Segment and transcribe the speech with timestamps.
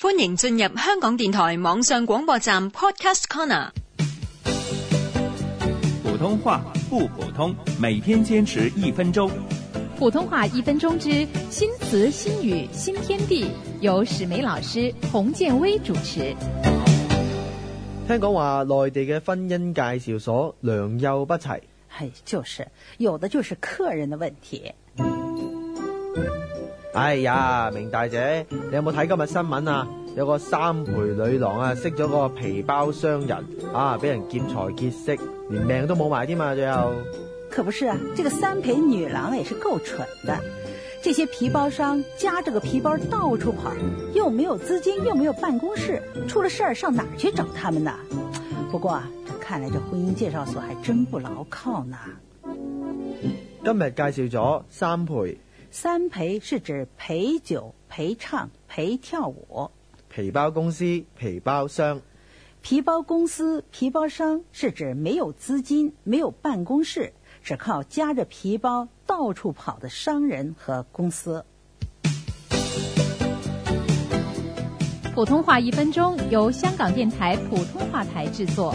[0.00, 3.70] 欢迎进入香港电台网上广播站 Podcast Corner。
[6.04, 9.28] 普通话不普通，每天坚持一分钟。
[9.98, 13.50] 普通话一分钟之新词新语新天地，
[13.80, 16.32] 由史梅老师、洪建威主持。
[18.06, 21.48] 听讲话内地嘅婚姻介绍所良莠不齐，
[21.98, 22.68] 系，就是
[22.98, 24.72] 有的就是客人的问题。
[26.94, 29.86] 哎呀，明大姐，你有冇睇今日新闻啊？
[30.16, 35.14] 有个三陪女郎啊，识咗个皮包商人啊，俾人劫财劫色，
[35.48, 36.92] 连命都冇埋添嘛，最后。
[37.50, 40.36] 可不是啊，这个三陪女郎也是够蠢的。
[41.00, 43.72] 这些皮包商夹着个皮包到处跑，
[44.12, 47.94] 又没有资金，又没有办公室，出了事儿上哪儿去找他们呢？
[48.72, 51.96] 不过啊，这看来这婚姻介绍所还真不牢靠呢。
[53.64, 55.38] 今日介绍咗三陪，
[55.70, 59.70] 三陪是指陪酒、陪唱、陪跳舞。
[60.08, 62.00] 皮包公司、皮包商，
[62.62, 71.44] 皮包公司、皮包商是指没有资金、没有办公室，只靠夹着皮包到处跑的商人和公司。
[75.14, 78.74] 普通话一分钟由香港电台普通话台制作。